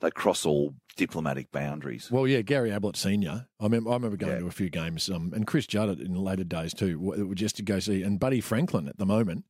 they 0.00 0.10
cross 0.10 0.44
all 0.46 0.74
diplomatic 0.96 1.50
boundaries. 1.52 2.10
Well, 2.10 2.26
yeah, 2.26 2.42
Gary 2.42 2.70
Ablett 2.72 2.96
Senior. 2.96 3.46
I 3.60 3.64
remember, 3.64 3.90
I 3.90 3.94
remember 3.94 4.16
going 4.16 4.32
Yeah. 4.32 4.38
to 4.40 4.46
a 4.46 4.50
few 4.50 4.70
games, 4.70 5.08
um, 5.10 5.32
and 5.34 5.46
Chris 5.46 5.66
Judd 5.66 6.00
in 6.00 6.14
later 6.14 6.44
days 6.44 6.72
too, 6.74 7.32
just 7.34 7.56
to 7.56 7.62
go 7.62 7.78
see, 7.80 8.02
and 8.02 8.18
Buddy 8.20 8.40
Franklin 8.40 8.88
at 8.88 8.98
the 8.98 9.06
moment. 9.06 9.44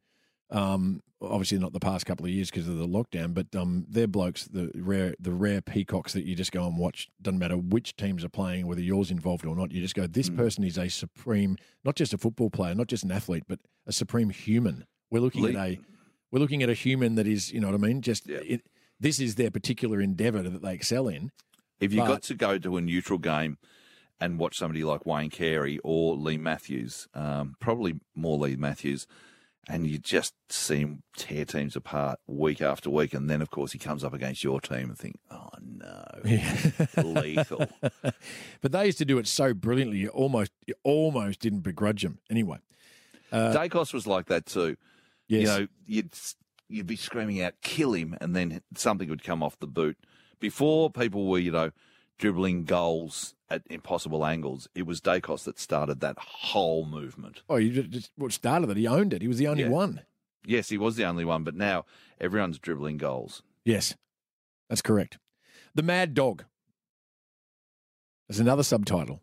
Um, 0.50 1.02
obviously 1.20 1.58
not 1.58 1.72
the 1.72 1.80
past 1.80 2.06
couple 2.06 2.24
of 2.26 2.30
years 2.30 2.50
because 2.50 2.68
of 2.68 2.76
the 2.76 2.86
lockdown, 2.86 3.34
but 3.34 3.52
um, 3.56 3.84
they're 3.88 4.06
blokes, 4.06 4.44
the 4.44 4.70
rare, 4.76 5.14
the 5.18 5.32
rare 5.32 5.60
peacocks 5.60 6.12
that 6.12 6.24
you 6.24 6.36
just 6.36 6.52
go 6.52 6.66
and 6.66 6.78
watch. 6.78 7.08
Doesn't 7.20 7.38
matter 7.40 7.56
which 7.56 7.96
teams 7.96 8.24
are 8.24 8.28
playing, 8.28 8.66
whether 8.68 8.80
yours 8.82 9.10
involved 9.10 9.44
or 9.44 9.56
not. 9.56 9.72
You 9.72 9.80
just 9.80 9.94
go, 9.96 10.06
this 10.06 10.28
Mm. 10.30 10.36
person 10.36 10.62
is 10.64 10.78
a 10.78 10.88
supreme, 10.88 11.56
not 11.84 11.96
just 11.96 12.14
a 12.14 12.18
football 12.18 12.50
player, 12.50 12.74
not 12.76 12.86
just 12.86 13.02
an 13.02 13.10
athlete, 13.10 13.44
but 13.48 13.58
a 13.86 13.92
supreme 13.92 14.30
human. 14.30 14.84
We're 15.10 15.20
looking 15.20 15.42
Le- 15.42 15.50
at 15.50 15.56
a, 15.56 15.78
we're 16.30 16.38
looking 16.40 16.62
at 16.62 16.68
a 16.68 16.74
human 16.74 17.14
that 17.16 17.26
is, 17.26 17.52
you 17.52 17.60
know 17.60 17.68
what 17.68 17.74
I 17.74 17.78
mean? 17.84 18.02
Just 18.02 18.28
Yeah. 18.28 18.38
it, 18.44 18.62
this 19.00 19.20
is 19.20 19.34
their 19.34 19.50
particular 19.50 20.00
endeavour 20.00 20.42
that 20.42 20.62
they 20.62 20.74
excel 20.74 21.08
in. 21.08 21.30
If 21.80 21.92
you 21.92 22.00
But- 22.00 22.06
got 22.08 22.22
to 22.24 22.34
go 22.34 22.58
to 22.58 22.76
a 22.76 22.80
neutral 22.80 23.18
game 23.18 23.58
and 24.20 24.38
watch 24.38 24.56
somebody 24.56 24.82
like 24.84 25.04
Wayne 25.04 25.28
Carey 25.30 25.78
or 25.84 26.16
Leigh 26.16 26.38
Matthews, 26.38 27.06
um, 27.14 27.54
probably 27.60 28.00
more 28.14 28.38
Leigh 28.38 28.56
Matthews, 28.56 29.06
and 29.68 29.86
you 29.86 29.98
just 29.98 30.32
see 30.48 30.76
him 30.78 31.02
tear 31.16 31.44
teams 31.44 31.74
apart 31.76 32.20
week 32.26 32.62
after 32.62 32.88
week, 32.88 33.12
and 33.12 33.28
then 33.28 33.42
of 33.42 33.50
course 33.50 33.72
he 33.72 33.78
comes 33.78 34.04
up 34.04 34.14
against 34.14 34.42
your 34.44 34.60
team 34.60 34.88
and 34.90 34.96
think, 34.96 35.16
oh 35.30 35.48
no, 35.60 36.04
lethal. 37.02 37.66
but 38.60 38.72
they 38.72 38.86
used 38.86 38.98
to 38.98 39.04
do 39.04 39.18
it 39.18 39.26
so 39.26 39.52
brilliantly, 39.52 39.98
you 39.98 40.08
almost 40.10 40.52
you 40.66 40.74
almost 40.84 41.40
didn't 41.40 41.60
begrudge 41.60 42.02
them. 42.02 42.18
Anyway, 42.30 42.58
Daicos 43.32 43.92
was 43.92 44.06
like 44.06 44.26
that 44.26 44.46
too. 44.46 44.76
yes, 45.28 45.40
You 45.42 45.46
know, 45.46 45.66
you'd 45.86 46.14
you'd 46.68 46.86
be 46.86 46.96
screaming 46.96 47.40
out, 47.42 47.54
"Kill 47.62 47.92
him!" 47.94 48.16
and 48.20 48.34
then 48.34 48.60
something 48.74 49.08
would 49.08 49.22
come 49.24 49.42
off 49.42 49.58
the 49.58 49.66
boot. 49.66 49.96
Before 50.40 50.90
people 50.90 51.26
were, 51.26 51.38
you 51.38 51.50
know, 51.52 51.70
dribbling 52.18 52.64
goals 52.64 53.34
at 53.48 53.62
impossible 53.70 54.24
angles, 54.26 54.68
it 54.74 54.86
was 54.86 55.00
Daicos 55.00 55.44
that 55.44 55.58
started 55.58 56.00
that 56.00 56.18
whole 56.18 56.84
movement. 56.86 57.42
oh, 57.48 57.56
you 57.56 57.82
just, 57.84 58.10
what 58.16 58.32
started 58.32 58.68
it. 58.70 58.76
He 58.76 58.86
owned 58.86 59.12
it. 59.14 59.22
He 59.22 59.28
was 59.28 59.38
the 59.38 59.46
only 59.48 59.62
Yeah. 59.64 59.68
one. 59.70 60.02
Yes, 60.44 60.68
he 60.68 60.78
was 60.78 60.96
the 60.96 61.04
only 61.04 61.24
one, 61.24 61.42
but 61.44 61.54
now 61.54 61.84
everyone's 62.20 62.58
dribbling 62.58 62.96
goals. 62.98 63.42
Yes, 63.64 63.94
that's 64.68 64.82
correct. 64.82 65.18
The 65.74 65.82
Mad 65.82 66.14
Dog. 66.14 66.44
There's 68.28 68.40
another 68.40 68.62
subtitle. 68.62 69.22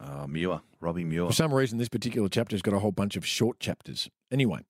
Uh, 0.00 0.26
Muir, 0.26 0.60
Robbie 0.80 1.04
Muir. 1.04 1.26
For 1.28 1.32
some 1.32 1.54
reason, 1.54 1.78
this 1.78 1.88
particular 1.88 2.28
chapter's 2.28 2.62
got 2.62 2.74
a 2.74 2.78
whole 2.80 2.90
bunch 2.92 3.16
of 3.16 3.24
short 3.26 3.60
chapters. 3.60 4.08
Anyway, 4.30 4.64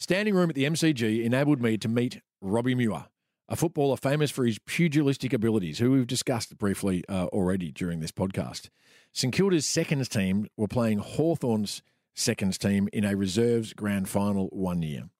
standing 0.00 0.34
room 0.34 0.48
at 0.50 0.56
the 0.56 0.64
MCG 0.64 1.22
enabled 1.24 1.60
me 1.62 1.78
to 1.78 1.88
meet 1.88 2.20
Robbie 2.40 2.74
Muir, 2.74 3.04
a 3.48 3.54
footballer 3.56 3.96
famous 3.96 4.30
for 4.30 4.44
his 4.44 4.58
pugilistic 4.60 5.32
abilities, 5.32 5.78
who 5.78 5.92
we've 5.92 6.06
discussed 6.06 6.56
briefly 6.58 7.04
uh, 7.08 7.26
already 7.26 7.70
during 7.70 8.00
this 8.00 8.10
podcast. 8.12 8.70
St 9.12 9.32
Kilda's 9.32 9.66
seconds 9.66 10.08
team 10.08 10.48
were 10.56 10.68
playing 10.68 10.98
Hawthorn's 10.98 11.82
seconds 12.14 12.58
team 12.58 12.88
in 12.92 13.04
a 13.04 13.16
reserves 13.16 13.72
grand 13.72 14.08
final 14.08 14.48
one 14.48 14.82
year. 14.82 15.10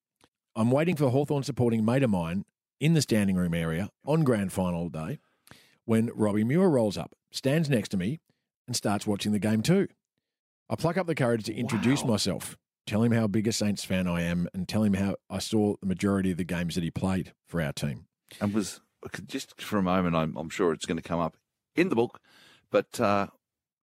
I'm 0.56 0.70
waiting 0.70 0.96
for 0.96 1.10
Hawthorn 1.10 1.42
supporting 1.44 1.84
mate 1.84 2.02
of 2.02 2.10
mine 2.10 2.44
in 2.80 2.94
the 2.94 3.02
standing 3.02 3.36
room 3.36 3.54
area 3.54 3.90
on 4.04 4.24
grand 4.24 4.52
final 4.52 4.88
day 4.88 5.18
when 5.84 6.10
Robbie 6.14 6.44
Muir 6.44 6.68
rolls 6.68 6.96
up, 6.96 7.14
stands 7.30 7.68
next 7.68 7.88
to 7.90 7.96
me, 7.96 8.20
and 8.66 8.76
starts 8.76 9.06
watching 9.06 9.32
the 9.32 9.38
game 9.38 9.62
too. 9.62 9.88
I 10.68 10.76
pluck 10.76 10.96
up 10.96 11.06
the 11.06 11.14
courage 11.14 11.44
to 11.44 11.54
introduce 11.54 12.02
Wow. 12.02 12.10
myself, 12.10 12.56
tell 12.90 13.02
him 13.04 13.12
how 13.12 13.26
big 13.26 13.46
a 13.46 13.52
Saints 13.52 13.84
fan 13.84 14.06
I 14.08 14.22
am, 14.22 14.48
and 14.52 14.68
tell 14.68 14.82
him 14.82 14.94
how 14.94 15.14
I 15.30 15.38
saw 15.38 15.76
the 15.80 15.86
majority 15.86 16.30
of 16.32 16.36
the 16.38 16.44
games 16.44 16.74
that 16.74 16.82
he 16.84 16.90
played 16.90 17.32
for 17.46 17.62
our 17.62 17.72
team. 17.72 18.06
and 18.40 18.52
was 18.52 18.80
just 19.26 19.60
for 19.60 19.78
a 19.78 19.82
moment. 19.82 20.16
I'm, 20.16 20.36
I'm 20.36 20.50
sure 20.50 20.72
it's 20.72 20.86
going 20.86 20.96
to 20.96 21.02
come 21.02 21.20
up 21.20 21.36
in 21.76 21.88
the 21.88 21.94
book, 21.96 22.20
but 22.70 23.00
uh, 23.00 23.28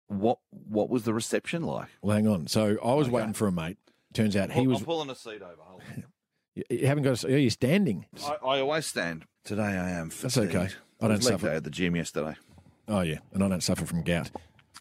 what 0.07 0.39
what 0.49 0.89
was 0.89 1.03
the 1.03 1.13
reception 1.13 1.63
like? 1.63 1.89
Well, 2.01 2.15
hang 2.15 2.27
on. 2.27 2.47
So 2.47 2.77
I 2.83 2.93
was 2.93 3.07
Okay. 3.07 3.15
waiting 3.17 3.33
for 3.33 3.47
a 3.47 3.51
mate. 3.51 3.77
Turns 4.13 4.35
out 4.35 4.51
he 4.51 4.65
was 4.67 4.77
I'm 4.77 4.81
was. 4.81 4.83
pulling 4.83 5.09
a 5.09 5.15
seat 5.15 5.41
over. 5.41 5.55
Hold 5.59 5.81
on. 5.97 6.03
You 6.55 6.63
you 6.69 6.85
haven't 6.85 7.01
got. 7.03 7.23
A, 7.23 7.33
oh, 7.33 7.35
you're 7.35 7.49
standing. 7.49 8.05
I, 8.23 8.35
I 8.45 8.59
always 8.59 8.85
stand. 8.85 9.25
Today 9.43 9.63
I 9.63 9.89
am. 9.89 10.09
That's 10.21 10.37
okay. 10.37 10.51
fatigued. 10.51 10.75
I 11.01 11.07
don't 11.07 11.23
suffer. 11.23 11.49
at 11.49 11.63
the 11.63 11.71
gym 11.71 11.95
yesterday. 11.95 12.35
Oh 12.87 13.01
yeah, 13.01 13.17
and 13.33 13.43
I 13.43 13.47
don't 13.49 13.63
suffer 13.63 13.85
from 13.87 14.03
gout. 14.03 14.29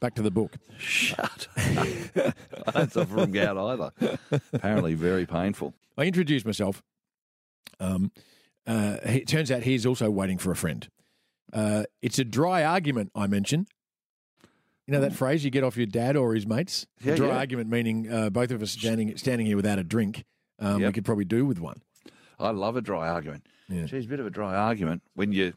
Back 0.02 0.16
to 0.16 0.22
the 0.22 0.32
book. 0.32 0.56
Shut. 0.78 1.46
I 1.56 2.32
don't 2.74 2.92
suffer 2.92 3.06
from 3.14 3.30
gout 3.30 3.56
either. 3.56 4.18
Apparently, 4.52 4.94
very 4.94 5.26
painful. 5.26 5.74
I 5.96 6.06
introduced 6.06 6.44
myself. 6.44 6.82
Um, 7.78 8.10
uh, 8.66 8.96
it 9.04 9.28
turns 9.28 9.52
out 9.52 9.62
he's 9.62 9.86
also 9.86 10.10
waiting 10.10 10.38
for 10.38 10.50
a 10.50 10.56
friend. 10.56 10.88
Uh, 11.52 11.84
it's 12.02 12.18
a 12.18 12.24
dry 12.24 12.64
argument, 12.64 13.12
I 13.14 13.28
mention. 13.28 13.68
You 14.88 14.94
know 14.94 15.00
that 15.02 15.12
phrase 15.12 15.44
you 15.44 15.52
get 15.52 15.62
off 15.62 15.76
your 15.76 15.86
dad 15.86 16.16
or 16.16 16.34
his 16.34 16.48
mates? 16.48 16.84
A 17.04 17.10
Yeah, 17.10 17.14
dry 17.14 17.28
yeah. 17.28 17.36
argument 17.36 17.70
meaning 17.70 18.12
uh, 18.12 18.28
both 18.30 18.50
of 18.50 18.60
us 18.60 18.72
standing 18.72 19.16
standing 19.16 19.46
here 19.46 19.54
without 19.54 19.78
a 19.78 19.84
drink. 19.84 20.24
Um, 20.58 20.82
We 20.82 20.90
could 20.90 21.04
probably 21.04 21.26
do 21.26 21.46
with 21.46 21.60
one. 21.60 21.80
I 22.40 22.50
love 22.50 22.74
a 22.74 22.80
dry 22.80 23.08
argument. 23.08 23.46
Yeah. 23.68 23.84
Geez, 23.84 24.06
a 24.06 24.08
bit 24.08 24.18
of 24.18 24.26
a 24.26 24.30
dry 24.30 24.56
argument 24.56 25.02
when 25.14 25.30
you're 25.30 25.52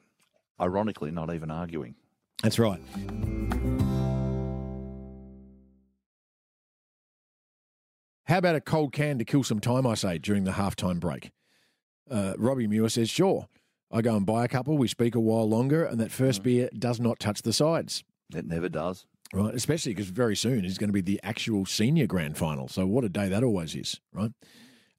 ironically 0.61 1.09
not 1.09 1.33
even 1.33 1.49
arguing. 1.49 1.95
That's 2.43 2.59
right. 2.59 2.79
How 8.25 8.39
about 8.39 8.55
a 8.55 8.61
cold 8.61 8.91
can 8.91 9.19
to 9.19 9.25
kill 9.25 9.43
some 9.43 9.59
time, 9.59 9.85
I 9.85 9.93
say, 9.93 10.17
during 10.17 10.45
the 10.45 10.51
halftime 10.51 10.99
break? 10.99 11.31
Uh, 12.09 12.33
Robbie 12.37 12.67
Muir 12.67 12.89
says, 12.89 13.09
sure. 13.09 13.47
I 13.91 14.01
go 14.01 14.15
and 14.15 14.25
buy 14.25 14.43
a 14.43 14.47
couple, 14.47 14.77
we 14.77 14.87
speak 14.87 15.15
a 15.15 15.19
while 15.19 15.47
longer, 15.47 15.85
and 15.85 15.99
that 15.99 16.11
first 16.11 16.41
beer 16.41 16.69
does 16.77 16.99
not 16.99 17.19
touch 17.19 17.43
the 17.43 17.53
sides. 17.53 18.03
It 18.33 18.45
never 18.47 18.67
does. 18.67 19.05
Right, 19.33 19.53
especially 19.53 19.93
because 19.93 20.09
very 20.09 20.35
soon 20.35 20.65
is 20.65 20.77
going 20.77 20.89
to 20.89 20.93
be 20.93 21.01
the 21.01 21.19
actual 21.23 21.65
senior 21.65 22.07
grand 22.07 22.37
final. 22.37 22.67
So 22.67 22.85
what 22.85 23.03
a 23.03 23.09
day 23.09 23.29
that 23.29 23.43
always 23.43 23.75
is, 23.75 23.99
right? 24.11 24.31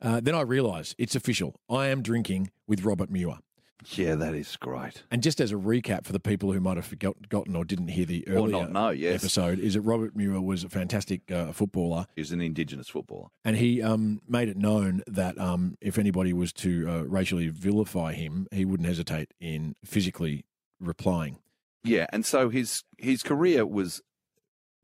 Uh, 0.01 0.21
then 0.21 0.35
I 0.35 0.43
realise 0.43 0.95
it's 0.99 1.17
official. 1.17 1.61
I 1.71 1.89
am 1.89 2.03
drinking 2.03 2.51
with 2.67 2.85
Robert 2.85 3.11
Muir. 3.11 3.39
Yeah, 3.85 4.15
that 4.17 4.35
is 4.35 4.57
great. 4.57 5.05
And 5.11 5.23
just 5.23 5.41
as 5.41 5.53
a 5.53 5.57
recap 5.57 6.07
for 6.07 6.13
the 6.13 6.21
people 6.21 6.53
who 6.53 6.61
might 6.61 6.77
have 6.77 6.87
forgotten 6.87 7.55
or 7.55 7.65
didn't 7.65 7.89
hear 7.89 8.07
the 8.07 8.27
earlier 8.27 8.63
not 8.63 8.73
know, 8.73 8.91
yes. 8.91 9.23
episode, 9.23 9.59
is 9.59 9.75
that 9.75 9.83
Robert 9.83 10.17
Muir 10.17 10.41
was 10.41 10.65
a 10.65 10.69
fantastic 10.69 11.31
uh, 11.31 11.53
footballer, 11.53 12.07
He's 12.17 12.33
an 12.33 12.41
Indigenous 12.41 12.89
footballer. 12.89 13.29
and 13.45 13.57
he 13.57 13.83
um, 13.83 14.23
made 14.27 14.49
it 14.49 14.57
known 14.57 15.03
that 15.07 15.39
um, 15.39 15.77
if 15.81 15.99
anybody 15.99 16.33
was 16.33 16.53
to 16.55 16.89
uh, 16.89 17.03
racially 17.03 17.49
vilify 17.49 18.13
him, 18.15 18.49
he 18.51 18.65
wouldn't 18.65 18.89
hesitate 18.89 19.33
in 19.41 19.77
physically 19.85 20.47
replying. 20.81 21.39
Yeah, 21.85 22.07
and 22.13 22.27
so 22.27 22.49
his 22.49 22.83
his 22.99 23.23
career 23.23 23.65
was 23.65 24.03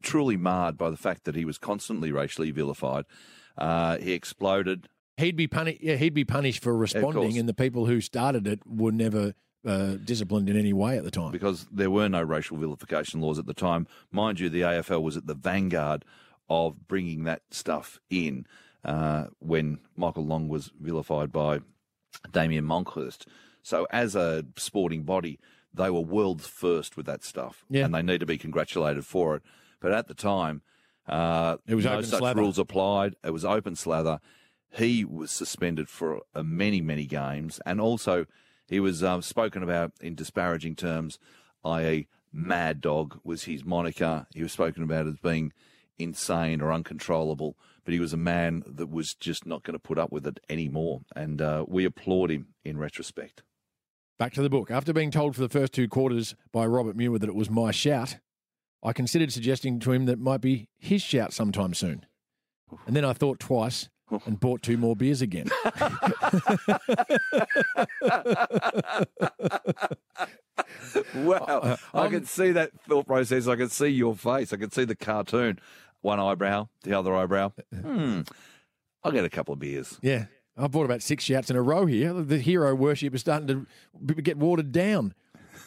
truly 0.03 0.37
marred 0.37 0.77
by 0.77 0.91
the 0.91 0.97
fact 0.97 1.25
that 1.25 1.35
he 1.35 1.45
was 1.45 1.59
constantly 1.59 2.13
racially 2.13 2.51
vilified. 2.51 3.05
Uh, 3.57 3.99
he 3.99 4.13
exploded. 4.13 4.89
He'd 5.23 5.37
be 5.37 5.47
punished. 5.47 5.81
Yeah, 5.83 5.97
he'd 5.97 6.15
be 6.15 6.25
punished 6.25 6.63
for 6.63 6.77
responding, 6.77 7.39
and 7.39 7.49
the 7.49 7.55
people 7.55 7.87
who 7.87 8.01
started 8.01 8.47
it 8.47 8.61
were 8.67 8.93
never 8.93 9.35
uh, 9.67 9.95
disciplined 10.05 10.49
in 10.49 10.57
any 10.59 10.73
way 10.73 10.99
at 10.99 11.05
the 11.05 11.11
time. 11.11 11.31
because 11.33 11.67
there 11.71 11.91
were 11.91 12.09
no 12.09 12.23
racial 12.23 12.57
vilification 12.57 13.21
laws 13.21 13.39
at 13.39 13.47
the 13.47 13.55
time. 13.55 13.87
Mind 14.11 14.41
you, 14.41 14.49
the 14.49 14.63
AFL 14.63 15.03
was 15.03 15.17
at 15.17 15.27
the 15.27 15.35
vanguard 15.35 16.05
of 16.51 16.89
bringing 16.89 17.25
that 17.25 17.43
stuff 17.51 18.01
in 18.11 18.47
uh, 18.85 19.27
when 19.39 19.79
Michael 19.97 20.25
Long 20.27 20.49
was 20.49 20.73
vilified 20.81 21.31
by 21.33 21.61
Damian 22.33 22.65
Monkhorst. 22.67 23.27
So, 23.63 23.87
as 23.93 24.17
a 24.17 24.45
sporting 24.57 25.05
body, 25.05 25.39
they 25.73 25.89
were 25.89 26.01
world's 26.01 26.47
first 26.49 26.97
with 26.97 27.07
that 27.07 27.23
stuff, 27.25 27.65
Yeah. 27.71 27.85
and 27.85 27.95
they 27.95 28.03
need 28.03 28.19
to 28.21 28.27
be 28.27 28.37
congratulated 28.39 29.07
for 29.07 29.37
it. 29.37 29.43
But 29.81 29.93
at 29.93 30.09
the 30.09 30.15
time, 30.15 30.63
uh, 31.07 31.57
It 31.67 31.77
was 31.77 31.85
no 31.85 31.93
open 31.93 32.05
such 32.05 32.19
slather. 32.19 32.41
rules 32.41 32.59
applied. 32.59 33.15
It 33.25 33.31
was 33.31 33.45
open 33.45 33.77
slather. 33.77 34.19
He 34.75 35.05
was 35.05 35.31
suspended 35.31 35.89
for 35.89 36.23
uh, 36.35 36.43
many, 36.43 36.81
many 36.81 37.07
games, 37.07 37.61
and 37.67 37.81
also 37.81 38.27
he 38.67 38.81
was 38.81 39.03
um, 39.03 39.23
spoken 39.23 39.63
about 39.63 39.93
in 40.01 40.15
disparaging 40.15 40.77
terms, 40.77 41.19
i.e., 41.65 42.09
Mad 42.33 42.81
Dog 42.81 43.21
was 43.23 43.45
his 43.45 43.65
moniker. 43.65 44.27
He 44.35 44.43
was 44.43 44.53
spoken 44.53 44.83
about 44.83 45.07
as 45.07 45.19
being 45.19 45.53
insane 45.99 46.63
or 46.63 46.73
uncontrollable, 46.73 47.57
but 47.85 47.93
he 47.93 48.01
was 48.01 48.15
a 48.15 48.17
man 48.17 48.63
that 48.67 48.89
was 48.89 49.15
just 49.15 49.45
not 49.45 49.63
going 49.63 49.75
to 49.75 49.79
put 49.79 49.99
up 49.99 50.11
with 50.11 50.27
it 50.27 50.41
anymore. 50.49 51.03
And 51.15 51.43
uh, 51.43 51.67
we 51.69 51.85
applaud 51.85 52.31
him 52.31 52.55
in 52.65 52.79
retrospect. 52.79 53.43
Back 54.19 54.33
to 54.35 54.43
the 54.43 54.49
book. 54.49 54.71
After 54.71 54.93
being 54.93 55.11
told 55.11 55.35
for 55.35 55.43
the 55.43 55.49
first 55.49 55.73
two 55.73 55.89
quarters 55.89 56.35
by 56.53 56.65
Robert 56.65 56.97
Muir 56.97 57.19
that 57.19 57.29
it 57.29 57.35
was 57.35 57.51
my 57.51 57.71
shout, 57.71 58.17
I 58.83 58.93
considered 58.93 59.33
suggesting 59.33 59.79
to 59.81 59.93
him 59.93 60.07
that 60.07 60.15
it 60.15 60.19
might 60.19 60.41
be 60.41 60.69
his 60.79 61.03
shout 61.03 61.33
sometime 61.33 61.75
soon. 61.75 62.07
And 62.87 62.97
then 62.97 63.05
I 63.05 63.13
thought 63.13 63.39
twice 63.39 63.89
and 64.27 64.39
bought 64.41 64.63
two 64.63 64.77
more 64.77 64.95
beers 64.97 65.23
again. 65.23 65.49
Wow. 71.15 71.79
I 71.95 72.09
can 72.09 72.25
see 72.25 72.53
that 72.53 72.73
thought 72.89 73.07
process. 73.07 73.47
I 73.49 73.57
can 73.57 73.69
see 73.69 73.89
your 73.89 74.15
face. 74.15 74.53
I 74.53 74.57
can 74.57 74.71
see 74.71 74.85
the 74.85 74.95
cartoon. 74.97 75.59
One 76.01 76.19
eyebrow, 76.21 76.69
the 76.83 76.99
other 76.99 77.15
eyebrow. 77.15 77.53
Hmm. 77.75 78.23
I'll 79.05 79.13
get 79.13 79.25
a 79.25 79.31
couple 79.31 79.53
of 79.55 79.61
beers. 79.61 79.99
yeah. 80.03 80.27
I 80.55 80.67
bought 80.67 80.85
about 80.85 81.01
six 81.01 81.25
shouts 81.25 81.49
in 81.49 81.57
a 81.57 81.63
row 81.63 81.87
here. 81.87 82.13
The 82.13 82.37
hero 82.39 82.75
worship 82.75 83.15
is 83.15 83.23
starting 83.23 83.47
to 84.07 84.15
get 84.15 84.37
watered 84.37 84.71
down. 84.73 85.15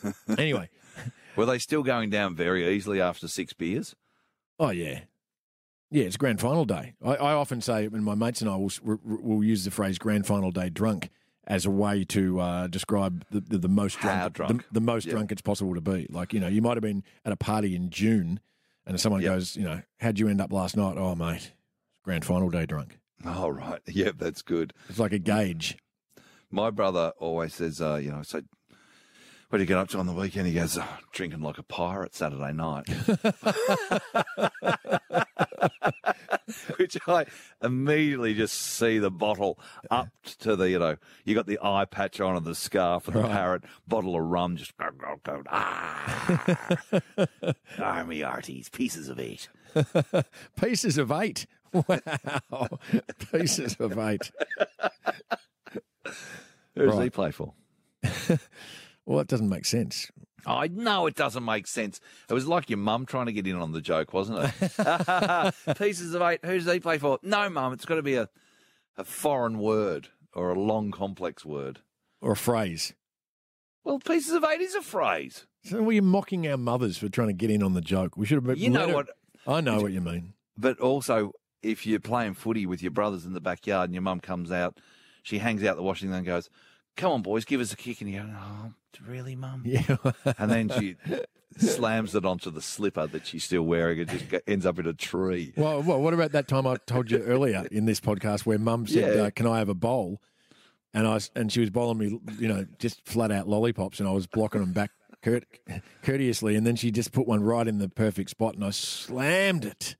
Anyway, 0.37 0.69
Were 1.35 1.47
they 1.47 1.57
still 1.57 1.81
going 1.81 2.11
down 2.11 2.35
very 2.35 2.67
easily 2.75 3.01
after 3.01 3.27
six 3.27 3.53
beers? 3.53 3.95
oh, 4.59 4.69
yeah. 4.69 4.99
Yeah, 5.95 6.03
it's 6.03 6.17
grand 6.17 6.41
final 6.41 6.65
day. 6.65 6.93
I, 7.01 7.15
I 7.15 7.31
often 7.33 7.61
say, 7.61 7.85
and 7.85 8.03
my 8.03 8.15
mates 8.15 8.41
and 8.41 8.49
I 8.49 8.57
will, 8.57 8.69
will 8.83 9.41
use 9.43 9.63
the 9.63 9.71
phrase 9.71 9.97
grand 9.97 10.27
final 10.27 10.51
day 10.51 10.69
drunk 10.69 11.09
as 11.47 11.65
a 11.65 11.71
way 11.71 12.03
to 12.05 12.39
uh, 12.41 12.67
describe 12.67 13.23
the, 13.31 13.39
the, 13.39 13.57
the 13.59 13.69
most 13.69 13.99
drunk, 13.99 14.19
How 14.19 14.27
drunk. 14.27 14.63
The, 14.67 14.73
the 14.73 14.81
most 14.81 15.05
Yeah. 15.05 15.13
drunk 15.13 15.31
it's 15.31 15.41
possible 15.41 15.73
to 15.73 15.79
be. 15.79 16.05
Like, 16.09 16.33
you 16.33 16.41
know, 16.41 16.49
you 16.49 16.61
might 16.61 16.75
have 16.75 16.81
been 16.81 17.01
at 17.23 17.31
a 17.31 17.37
party 17.37 17.77
in 17.77 17.91
June 17.91 18.41
and 18.85 18.99
someone 18.99 19.21
Yep. 19.21 19.31
goes, 19.31 19.55
you 19.55 19.63
know, 19.63 19.83
how'd 20.01 20.19
you 20.19 20.27
end 20.27 20.41
up 20.41 20.51
last 20.51 20.75
night? 20.75 20.97
Oh, 20.97 21.15
mate, 21.15 21.53
grand 22.03 22.25
final 22.25 22.49
day 22.49 22.65
drunk. 22.65 22.99
Oh, 23.25 23.47
right. 23.47 23.79
Yeah, 23.87 24.11
that's 24.17 24.41
good. 24.41 24.73
It's 24.89 24.99
like 24.99 25.13
a 25.13 25.19
gauge. 25.19 25.77
My 26.51 26.71
brother 26.71 27.13
always 27.19 27.53
says, 27.53 27.79
uh, 27.79 27.95
you 28.03 28.11
know, 28.11 28.21
so 28.21 28.41
what 29.47 29.59
do 29.59 29.63
you 29.63 29.67
get 29.67 29.77
up 29.77 29.87
to 29.89 29.99
on 29.99 30.07
the 30.07 30.13
weekend? 30.13 30.47
He 30.47 30.53
goes, 30.55 30.77
oh, 30.77 30.97
drinking 31.13 31.39
like 31.41 31.57
a 31.57 31.63
pirate 31.63 32.13
Saturday 32.15 32.51
night. 32.51 32.85
Which 36.77 36.97
I 37.07 37.25
immediately 37.63 38.33
just 38.33 38.55
see 38.55 38.97
the 38.99 39.11
bottle 39.11 39.59
up 39.91 40.09
to 40.39 40.55
the, 40.55 40.69
you 40.69 40.79
know, 40.79 40.97
you 41.23 41.35
got 41.35 41.47
the 41.47 41.59
eye 41.61 41.85
patch 41.85 42.19
on 42.21 42.35
and 42.35 42.45
the 42.45 42.55
scarf 42.55 43.07
and 43.07 43.15
the 43.17 43.21
Right. 43.21 43.31
parrot, 43.31 43.63
bottle 43.87 44.15
of 44.15 44.23
rum, 44.23 44.55
just 44.57 44.75
go, 44.77 44.89
go, 44.97 45.19
go. 45.23 45.43
Ah, 45.49 46.81
army 47.79 48.19
arties, 48.21 48.71
pieces 48.71 49.09
of 49.09 49.19
eight. 49.19 49.49
Pieces 50.59 50.97
of 50.97 51.11
eight. 51.11 51.45
Wow. 51.73 52.69
Pieces 53.31 53.75
of 53.79 53.97
eight. 53.97 54.31
Who 56.75 56.85
does 56.85 56.99
he 56.99 57.09
play 57.09 57.31
for? 57.31 57.53
Well, 59.05 59.17
that 59.19 59.27
doesn't 59.27 59.49
make 59.49 59.65
sense. 59.65 60.09
Oh, 60.45 60.55
I 60.55 60.67
know 60.67 61.07
it 61.07 61.15
doesn't 61.15 61.43
make 61.43 61.67
sense. 61.67 61.99
It 62.29 62.33
was 62.33 62.47
like 62.47 62.69
your 62.69 62.77
mum 62.77 63.05
trying 63.05 63.25
to 63.25 63.33
get 63.33 63.47
in 63.47 63.55
on 63.55 63.71
the 63.71 63.81
joke, 63.81 64.13
wasn't 64.13 64.51
it? 64.61 65.55
Pieces 65.77 66.13
of 66.13 66.21
eight. 66.21 66.43
Who 66.45 66.59
does 66.59 66.71
he 66.71 66.79
play 66.79 66.97
for? 66.97 67.19
No, 67.23 67.49
mum. 67.49 67.73
It's 67.73 67.85
got 67.85 67.95
to 67.95 68.03
be 68.03 68.15
a, 68.15 68.29
a 68.97 69.03
foreign 69.03 69.57
word 69.59 70.09
or 70.33 70.51
a 70.51 70.59
long, 70.59 70.91
complex 70.91 71.43
word. 71.45 71.79
Or 72.21 72.33
a 72.33 72.37
phrase. 72.37 72.93
Well, 73.83 73.99
pieces 73.99 74.33
of 74.33 74.43
eight 74.43 74.61
is 74.61 74.75
a 74.75 74.81
phrase. 74.81 75.45
So 75.63 75.81
were 75.81 75.93
you 75.93 76.01
mocking 76.01 76.47
our 76.47 76.57
mothers 76.57 76.97
for 76.97 77.07
trying 77.09 77.27
to 77.27 77.33
get 77.33 77.49
in 77.49 77.61
on 77.63 77.73
the 77.73 77.81
joke? 77.81 78.17
We 78.17 78.25
should 78.25 78.35
have 78.35 78.43
been. 78.43 78.57
You 78.57 78.69
know 78.69 78.87
her- 78.87 78.93
what? 78.93 79.07
I 79.47 79.61
know 79.61 79.79
what 79.81 79.93
you 79.93 80.01
mean. 80.01 80.33
But 80.57 80.79
also, 80.79 81.33
if 81.61 81.85
you're 81.85 81.99
playing 81.99 82.33
footy 82.33 82.65
with 82.65 82.81
your 82.81 82.91
brothers 82.91 83.25
in 83.25 83.33
the 83.33 83.41
backyard 83.41 83.89
and 83.89 83.93
your 83.93 84.01
mum 84.01 84.19
comes 84.19 84.51
out, 84.51 84.79
she 85.21 85.37
hangs 85.39 85.63
out 85.63 85.75
the 85.75 85.83
washing 85.83 86.13
and 86.13 86.25
goes, 86.25 86.49
"Come 86.95 87.11
on, 87.11 87.21
boys, 87.21 87.45
give 87.45 87.61
us 87.61 87.73
a 87.73 87.75
kick." 87.75 88.01
And 88.01 88.09
you 88.09 88.19
go, 88.21 88.29
"Oh, 88.37 88.71
really, 89.07 89.35
mum?" 89.35 89.63
Yeah. 89.65 89.97
And 90.37 90.49
then 90.51 90.69
she 90.69 90.95
slams 91.57 92.15
it 92.15 92.25
onto 92.25 92.51
the 92.51 92.61
slipper 92.61 93.07
that 93.07 93.25
she's 93.27 93.43
still 93.43 93.63
wearing 93.63 93.99
and 94.01 94.09
just 94.09 94.25
ends 94.47 94.65
up 94.65 94.77
in 94.79 94.85
a 94.87 94.93
tree. 94.93 95.53
Well, 95.55 95.81
well, 95.83 96.01
what 96.01 96.13
about 96.13 96.31
that 96.33 96.47
time 96.47 96.67
I 96.67 96.75
told 96.85 97.09
you 97.11 97.19
earlier 97.19 97.65
in 97.71 97.85
this 97.85 97.99
podcast 97.99 98.45
where 98.45 98.59
Mum 98.59 98.87
said, 98.87 99.15
Yeah. 99.15 99.21
uh, 99.23 99.29
"Can 99.29 99.47
I 99.47 99.59
have 99.59 99.69
a 99.69 99.73
bowl?" 99.75 100.21
And 100.93 101.05
I 101.07 101.15
was, 101.15 101.29
and 101.35 101.51
she 101.51 101.59
was 101.59 101.69
bowling 101.69 101.97
me, 101.97 102.19
you 102.39 102.47
know, 102.47 102.65
just 102.79 103.05
flat 103.05 103.31
out 103.31 103.47
lollipops, 103.49 103.99
and 103.99 104.07
I 104.07 104.13
was 104.13 104.27
blocking 104.27 104.61
them 104.61 104.71
back 104.71 104.91
curt, 105.21 105.43
courteously, 106.03 106.55
and 106.55 106.65
then 106.65 106.75
she 106.77 106.89
just 106.91 107.11
put 107.11 107.27
one 107.27 107.43
right 107.43 107.67
in 107.67 107.79
the 107.79 107.89
perfect 107.89 108.29
spot, 108.29 108.55
and 108.55 108.63
I 108.63 108.69
slammed 108.69 109.65
it. 109.65 109.97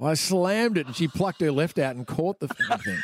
I 0.00 0.12
slammed 0.14 0.76
it, 0.76 0.86
and 0.86 0.94
she 0.96 1.08
plucked 1.08 1.40
her 1.40 1.50
left 1.52 1.78
out 1.78 1.96
and 1.96 2.06
caught 2.06 2.40
the 2.40 2.48
thing. 2.48 2.98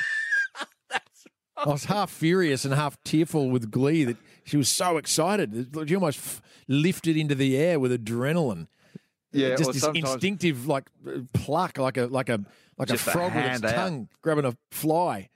I 1.64 1.68
was 1.68 1.84
half 1.84 2.10
furious 2.10 2.64
and 2.64 2.72
half 2.74 3.02
tearful 3.04 3.50
with 3.50 3.70
glee 3.70 4.04
that 4.04 4.16
she 4.44 4.56
was 4.56 4.68
so 4.68 4.96
excited. 4.96 5.74
She 5.86 5.94
almost 5.94 6.18
f- 6.18 6.42
lifted 6.68 7.16
into 7.16 7.34
the 7.34 7.56
air 7.56 7.78
with 7.78 7.92
adrenaline 7.92 8.66
Yeah, 9.32 9.56
just 9.56 9.72
this 9.72 9.84
instinctive 9.94 10.66
like 10.66 10.88
uh, 11.06 11.20
pluck, 11.32 11.78
like 11.78 11.96
a 11.96 12.06
like 12.06 12.28
a 12.28 12.44
like 12.78 12.90
a 12.90 12.94
a 12.94 12.98
frog 12.98 13.34
with 13.34 13.44
its 13.44 13.62
out. 13.64 13.74
tongue 13.74 14.08
grabbing 14.22 14.44
a 14.46 14.56
fly. 14.70 15.28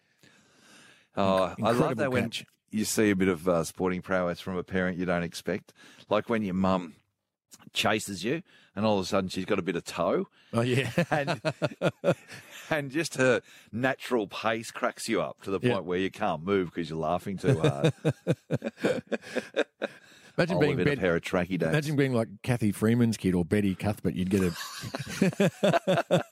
Oh, 1.17 1.25
I 1.27 1.71
love 1.71 1.93
Incredible 1.93 1.95
that 1.97 2.11
when 2.11 2.33
you 2.71 2.85
see 2.85 3.11
a 3.11 3.17
bit 3.17 3.29
of 3.29 3.47
uh, 3.49 3.63
sporting 3.63 4.03
prowess 4.03 4.41
from 4.41 4.57
a 4.57 4.65
parent 4.65 4.99
you 4.99 5.05
don't 5.05 5.23
expect. 5.23 5.73
Like 6.09 6.29
when 6.29 6.43
your 6.43 6.55
mum 6.55 6.95
chases 7.73 8.25
you 8.25 8.43
and 8.77 8.85
all 8.85 8.99
of 8.99 9.05
a 9.05 9.09
sudden 9.09 9.29
she's 9.29 9.45
got 9.45 9.59
a 9.59 9.63
bit 9.63 9.77
of 9.77 9.85
toe 9.85 10.27
Oh 10.53 10.61
yeah, 10.63 10.91
and 11.11 11.41
and 12.71 12.91
just 12.91 13.17
her 13.17 13.41
natural 13.73 14.27
pace 14.27 14.71
cracks 14.71 15.09
you 15.09 15.21
up 15.21 15.43
to 15.43 15.51
the 15.51 15.59
point 15.61 15.73
Yeah. 15.73 15.81
where 15.81 15.99
you 15.99 16.11
can't 16.11 16.45
move 16.45 16.67
because 16.73 16.89
you're 16.91 16.99
laughing 16.99 17.37
too 17.39 17.59
hard. 17.61 17.93
imagine 20.37 20.55
I'll 20.57 20.61
being 20.61 20.81
in 20.81 20.89
a 20.89 20.97
pair 20.97 21.15
of 21.17 21.23
tracky 21.23 21.59
days. 21.59 21.69
imagine 21.69 21.97
being 21.97 22.13
like 22.15 22.29
Cathy 22.43 22.73
Freeman's 22.73 23.17
kid 23.17 23.35
or 23.35 23.45
Betty 23.45 23.75
Cuthbert. 23.75 24.15
You'd 24.15 24.31
get 24.31 24.43
a 24.43 24.53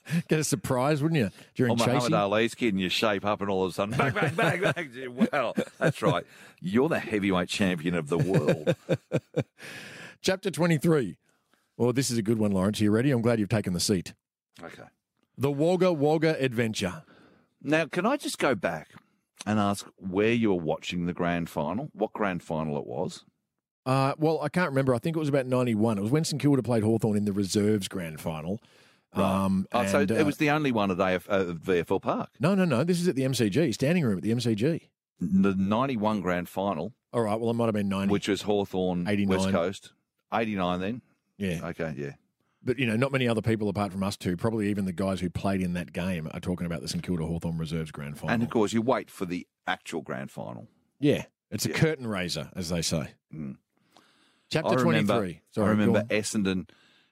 get 0.27 0.39
a 0.39 0.43
surprise, 0.43 1.01
wouldn't 1.01 1.19
you? 1.19 1.29
During 1.55 1.71
or 1.73 1.77
Muhammad 1.77 2.01
chasing. 2.01 2.13
Ali's 2.15 2.55
kid 2.55 2.73
and 2.73 2.81
you 2.81 2.89
shape 2.89 3.25
up 3.25 3.41
and 3.41 3.49
all 3.49 3.63
of 3.65 3.71
a 3.71 3.73
sudden, 3.73 3.97
bang, 3.97 4.13
bang, 4.13 4.35
bang, 4.35 4.61
bang. 4.73 5.27
Well, 5.31 5.55
that's 5.79 6.01
right. 6.01 6.25
You're 6.61 6.89
the 6.89 6.99
heavyweight 6.99 7.49
champion 7.49 7.95
of 7.95 8.09
the 8.09 8.17
world. 8.17 8.75
Chapter 10.21 10.51
twenty 10.51 10.77
three. 10.77 11.17
Well, 11.77 11.93
this 11.93 12.11
is 12.11 12.17
a 12.17 12.21
good 12.21 12.37
one, 12.37 12.51
Lawrence. 12.51 12.79
Are 12.81 12.83
you 12.83 12.91
ready? 12.91 13.11
I'm 13.11 13.21
glad 13.21 13.39
you've 13.39 13.49
taken 13.49 13.73
the 13.73 13.79
seat. 13.79 14.13
Okay. 14.63 14.83
The 15.37 15.51
Wagga 15.51 15.91
Wagga 15.91 16.41
Adventure. 16.43 17.03
Now, 17.61 17.85
can 17.85 18.05
I 18.05 18.17
just 18.17 18.37
go 18.37 18.53
back 18.55 18.89
and 19.45 19.59
ask 19.59 19.87
where 19.97 20.31
you 20.31 20.49
were 20.53 20.61
watching 20.61 21.05
the 21.05 21.13
grand 21.13 21.49
final? 21.49 21.89
What 21.93 22.13
grand 22.13 22.43
final 22.43 22.77
it 22.77 22.85
was? 22.85 23.25
Uh, 23.85 24.13
well, 24.17 24.39
I 24.41 24.49
can't 24.49 24.69
remember. 24.69 24.93
I 24.93 24.99
think 24.99 25.15
it 25.15 25.19
was 25.19 25.29
about 25.29 25.45
91. 25.47 25.97
It 25.97 26.01
was 26.01 26.11
when 26.11 26.23
St 26.23 26.41
Kilda 26.41 26.61
played 26.61 26.83
Hawthorn 26.83 27.17
in 27.17 27.25
the 27.25 27.33
reserves 27.33 27.87
grand 27.87 28.21
final. 28.21 28.59
Um, 29.13 29.67
Oh, 29.71 29.85
so 29.85 30.01
it 30.01 30.11
uh, 30.11 30.23
was 30.25 30.37
the 30.37 30.49
only 30.49 30.71
one 30.71 30.89
at 30.89 30.99
AF, 30.99 31.29
uh, 31.29 31.45
VFL 31.53 32.01
Park. 32.01 32.29
No, 32.39 32.55
no, 32.55 32.65
no. 32.65 32.83
This 32.83 32.99
is 32.99 33.07
at 33.07 33.15
the 33.15 33.23
MCG, 33.23 33.73
standing 33.73 34.03
room 34.05 34.17
at 34.17 34.23
the 34.23 34.31
MCG. 34.31 34.89
The 35.19 35.53
91 35.55 36.21
grand 36.21 36.49
final, 36.49 36.93
All 37.11 37.21
right. 37.21 37.39
Well, 37.39 37.49
it 37.51 37.53
might 37.53 37.65
have 37.65 37.73
been 37.75 37.89
90. 37.89 38.11
which 38.11 38.27
was 38.27 38.41
Hawthorn 38.43 39.07
89. 39.07 39.37
West 39.37 39.51
Coast. 39.51 39.93
89 40.33 40.79
then? 40.79 41.01
Yeah. 41.43 41.67
Okay, 41.67 41.93
yeah. 41.97 42.11
But, 42.65 42.79
you 42.79 42.85
know, 42.85 42.95
not 42.95 43.11
many 43.11 43.27
other 43.27 43.41
people 43.41 43.67
apart 43.67 43.91
from 43.91 44.03
us 44.03 44.15
two, 44.15 44.37
probably 44.37 44.69
even 44.69 44.85
the 44.85 44.93
guys 44.93 45.19
who 45.19 45.29
played 45.29 45.61
in 45.61 45.73
that 45.73 45.91
game, 45.91 46.29
are 46.33 46.39
talking 46.39 46.65
about 46.65 46.81
the 46.81 46.87
St 46.87 47.03
Kilda 47.03 47.25
Hawthorn 47.25 47.57
reserves 47.57 47.91
grand 47.91 48.17
final. 48.17 48.33
And 48.33 48.41
of 48.41 48.49
course, 48.49 48.71
you 48.71 48.81
wait 48.81 49.09
for 49.11 49.25
the 49.25 49.45
actual 49.67 50.01
grand 50.01 50.31
final. 50.31 50.67
yeah. 50.99 51.25
It's 51.51 51.67
a 51.67 51.69
curtain 51.69 52.07
raiser, 52.07 52.49
as 52.55 52.69
they 52.69 52.81
say. 52.81 53.11
Mm. 53.31 53.57
Chapter 54.49 54.75
23. 54.75 55.41
Sorry, 55.51 55.67
I 55.67 55.69
remember. 55.69 56.01
Essendon. 56.05 56.67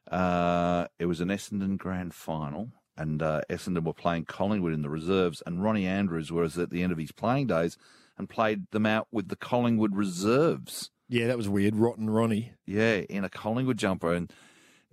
Uh, 0.09 0.87
it 0.97 1.05
was 1.05 1.21
an 1.21 1.27
Essendon 1.29 1.77
grand 1.77 2.15
final, 2.15 2.69
and 2.97 3.21
uh, 3.21 3.41
Essendon 3.51 3.83
were 3.83 3.93
playing 3.93 4.25
Collingwood 4.25 4.73
in 4.73 4.81
the 4.81 4.89
reserves, 4.89 5.43
and 5.45 5.63
Ronnie 5.63 5.85
Andrews 5.85 6.31
was 6.31 6.57
at 6.57 6.71
the 6.71 6.81
end 6.81 6.91
of 6.91 6.97
his 6.97 7.11
playing 7.11 7.47
days 7.47 7.77
and 8.17 8.27
played 8.27 8.65
them 8.71 8.87
out 8.87 9.07
with 9.11 9.27
the 9.27 9.35
Collingwood 9.35 9.95
reserves. 9.95 10.89
Yeah, 11.11 11.27
that 11.27 11.35
was 11.35 11.49
weird. 11.49 11.75
Rotten 11.75 12.09
Ronnie. 12.09 12.53
Yeah, 12.65 12.95
in 12.95 13.25
a 13.25 13.29
Collingwood 13.29 13.77
jumper, 13.77 14.13
and 14.13 14.31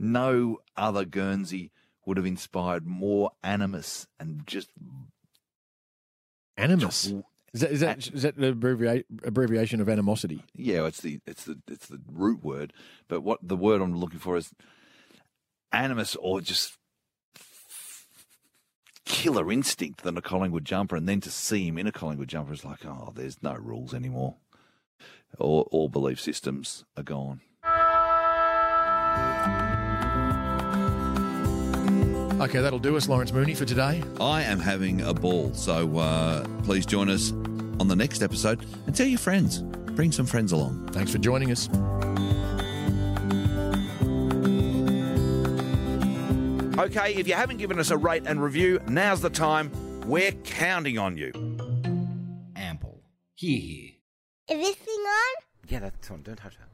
no 0.01 0.59
other 0.77 1.05
Guernsey 1.05 1.71
would 2.05 2.17
have 2.17 2.27
inspired 2.27 2.89
more 2.89 3.31
animus 3.45 4.09
and 4.19 4.45
just 4.45 4.69
Animus. 6.57 7.13
Is 7.55 7.61
that, 7.61 7.71
is 7.71 7.81
that, 7.81 8.09
is 8.09 8.23
that 8.23 8.37
the 8.37 8.49
abbreviate, 8.49 9.07
abbreviation 9.23 9.81
of 9.81 9.89
animosity? 9.89 10.43
yeah, 10.57 10.85
it's 10.87 11.01
the 11.01 11.21
it's 11.25 11.45
the 11.45 11.61
it's 11.69 11.87
the 11.87 12.01
root 12.13 12.43
word, 12.43 12.73
but 13.07 13.21
what 13.21 13.39
the 13.41 13.57
word 13.57 13.81
I'm 13.81 13.97
looking 13.97 14.19
for 14.19 14.37
is 14.37 14.51
animus 15.71 16.17
or 16.17 16.41
just 16.41 16.77
killer 19.05 19.53
instinct 19.53 20.03
than 20.03 20.19
a 20.19 20.23
Collingwood 20.23 20.65
jumper, 20.65 20.97
and 20.97 21.09
then 21.09 21.21
to 21.21 21.31
see 21.31 21.69
him 21.69 21.79
in 21.79 21.87
a 21.87 21.93
Collingwood 21.93 22.29
jumper 22.29 22.53
is 22.53 22.65
like, 22.65 22.85
oh, 22.85 23.13
there's 23.15 23.41
no 23.41 23.55
rules 23.55 23.95
anymore. 23.95 24.35
All, 25.39 25.69
all 25.71 25.89
belief 25.89 26.21
systems 26.21 26.85
are 26.97 27.03
gone. 27.03 27.41
Okay, 32.41 32.61
that'll 32.61 32.79
do 32.79 32.97
us, 32.97 33.09
Lawrence 33.09 33.33
Mooney, 33.33 33.55
for 33.55 33.65
today. 33.65 34.03
I 34.21 34.43
am 34.43 34.61
having 34.61 35.01
a 35.01 35.13
ball, 35.13 35.53
so 35.55 35.99
uh, 35.99 36.45
please 36.63 36.87
join 36.87 37.09
us 37.09 37.33
on 37.81 37.89
the 37.89 37.97
next 37.97 38.23
episode 38.23 38.65
and 38.87 38.95
tell 38.95 39.09
your 39.09 39.19
friends. 39.19 39.61
Bring 39.61 40.13
some 40.13 40.25
friends 40.25 40.53
along. 40.53 40.89
Thanks 40.93 41.11
for 41.11 41.19
joining 41.19 41.51
us. 41.51 41.69
Okay, 46.79 47.17
if 47.17 47.27
you 47.27 47.35
haven't 47.35 47.57
given 47.57 47.81
us 47.81 47.91
a 47.91 47.97
rate 47.97 48.23
and 48.25 48.41
review, 48.41 48.79
now's 48.87 49.21
the 49.21 49.31
time. 49.31 49.73
We're 50.07 50.31
counting 50.31 50.97
on 50.97 51.17
you. 51.17 51.33
Ample. 52.55 53.03
Here, 53.35 53.59
here. 53.59 53.91
Everything 54.51 54.95
on? 54.95 55.43
Yeah, 55.69 55.81
that's 55.81 56.11
on. 56.11 56.23
Don't 56.23 56.37
touch 56.37 56.57
harsh. 56.57 56.68